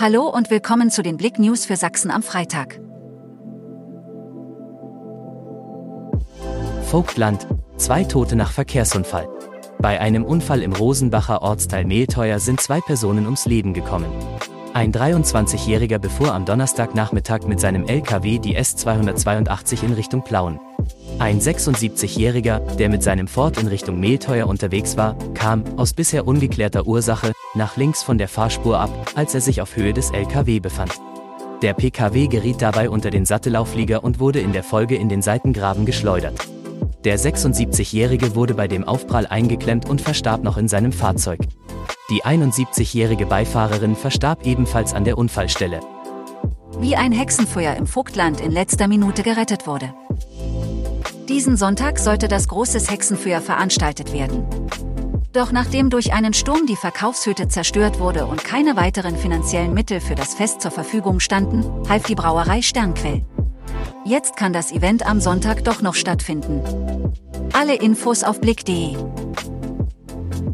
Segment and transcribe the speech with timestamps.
[0.00, 2.78] Hallo und willkommen zu den Blick News für Sachsen am Freitag.
[6.84, 7.48] Vogtland,
[7.78, 9.28] zwei Tote nach Verkehrsunfall.
[9.80, 14.12] Bei einem Unfall im Rosenbacher Ortsteil Mehlteuer sind zwei Personen ums Leben gekommen.
[14.72, 20.60] Ein 23-Jähriger befuhr am Donnerstagnachmittag mit seinem LKW die S282 in Richtung Plauen.
[21.18, 26.86] Ein 76-Jähriger, der mit seinem Ford in Richtung Mehlteuer unterwegs war, kam, aus bisher ungeklärter
[26.86, 30.92] Ursache, nach links von der Fahrspur ab, als er sich auf Höhe des LKW befand.
[31.62, 35.86] Der PKW geriet dabei unter den Sattelauflieger und wurde in der Folge in den Seitengraben
[35.86, 36.38] geschleudert.
[37.04, 41.40] Der 76-Jährige wurde bei dem Aufprall eingeklemmt und verstarb noch in seinem Fahrzeug.
[42.10, 45.80] Die 71-jährige Beifahrerin verstarb ebenfalls an der Unfallstelle.
[46.80, 49.92] Wie ein Hexenfeuer im Vogtland in letzter Minute gerettet wurde.
[51.28, 54.46] Diesen Sonntag sollte das großes Hexenfeuer veranstaltet werden.
[55.34, 60.14] Doch nachdem durch einen Sturm die Verkaufshütte zerstört wurde und keine weiteren finanziellen Mittel für
[60.14, 63.26] das Fest zur Verfügung standen, half die Brauerei Sternquell.
[64.06, 66.62] Jetzt kann das Event am Sonntag doch noch stattfinden.
[67.52, 68.96] Alle Infos auf blick.de.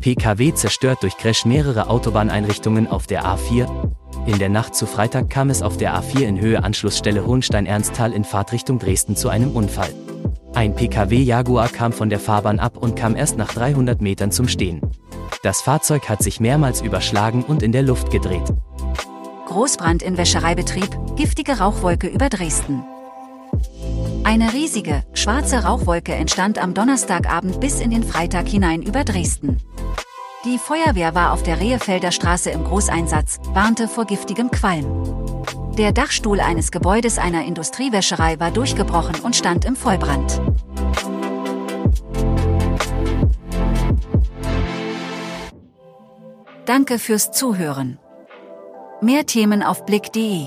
[0.00, 3.68] PKW zerstört durch Crash mehrere Autobahneinrichtungen auf der A4.
[4.26, 8.24] In der Nacht zu Freitag kam es auf der A4 in Höhe Anschlussstelle Hohenstein-Ernsthal in
[8.24, 9.94] Fahrtrichtung Dresden zu einem Unfall.
[10.54, 14.46] Ein PKW Jaguar kam von der Fahrbahn ab und kam erst nach 300 Metern zum
[14.46, 14.80] Stehen.
[15.42, 18.52] Das Fahrzeug hat sich mehrmals überschlagen und in der Luft gedreht.
[19.46, 22.84] Großbrand in Wäschereibetrieb, giftige Rauchwolke über Dresden.
[24.22, 29.58] Eine riesige, schwarze Rauchwolke entstand am Donnerstagabend bis in den Freitag hinein über Dresden.
[30.44, 35.23] Die Feuerwehr war auf der Rehefelder Straße im Großeinsatz, warnte vor giftigem Qualm.
[35.78, 40.40] Der Dachstuhl eines Gebäudes einer Industriewäscherei war durchgebrochen und stand im Vollbrand.
[46.64, 47.98] Danke fürs Zuhören.
[49.00, 50.46] Mehr Themen auf blick.de